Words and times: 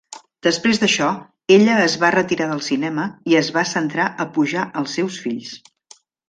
Després 0.45 0.79
d'això, 0.83 1.09
ella 1.55 1.75
es 1.81 1.97
va 2.03 2.09
retirar 2.15 2.47
del 2.53 2.63
cinema 2.69 3.05
i 3.33 3.37
es 3.43 3.53
va 3.59 3.65
centrar 3.75 4.09
a 4.25 4.29
pujar 4.39 4.65
el 4.83 4.89
seus 4.95 5.21
fills. 5.27 5.55